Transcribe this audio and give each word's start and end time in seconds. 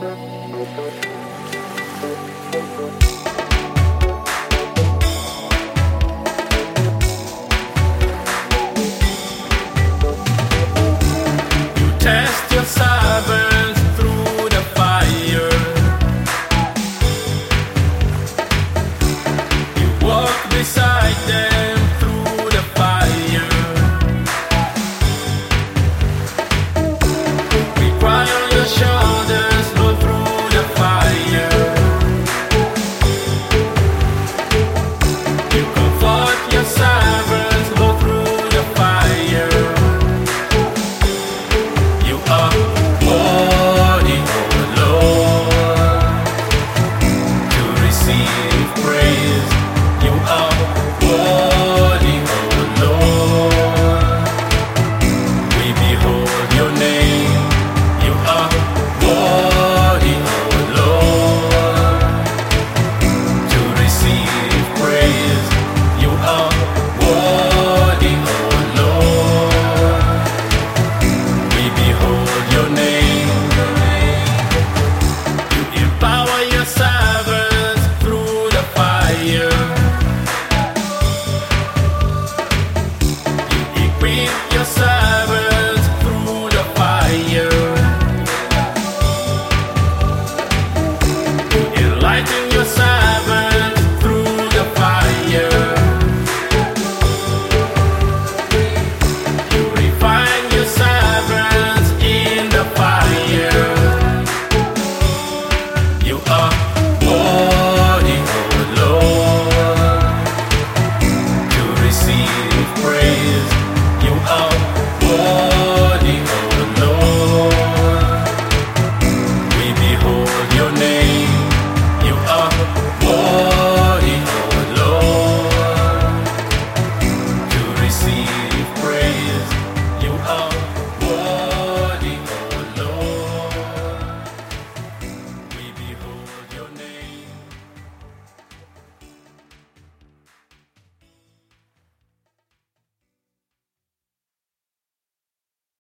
Test 0.00 0.41
receive 48.12 48.74
praise. 48.84 49.61